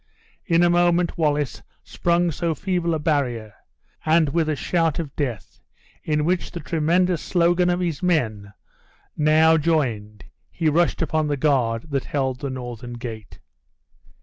In 0.47 0.63
a 0.63 0.69
moment 0.71 1.15
Wallace 1.15 1.61
sprung 1.83 2.31
so 2.31 2.55
feeble 2.55 2.95
a 2.95 2.97
barrier; 2.97 3.53
and 4.03 4.29
with 4.29 4.49
a 4.49 4.55
shout 4.55 4.97
of 4.97 5.15
death, 5.15 5.61
in 6.03 6.25
which 6.25 6.49
the 6.49 6.59
tremendous 6.59 7.21
slogan 7.21 7.69
of 7.69 7.79
his 7.81 8.01
men 8.01 8.51
now 9.15 9.57
joined, 9.57 10.23
he 10.49 10.69
rushed 10.69 11.03
upon 11.03 11.27
the 11.27 11.37
guard 11.37 11.91
that 11.91 12.05
held 12.05 12.39
the 12.39 12.49
northern 12.49 12.93
gate. 12.93 13.37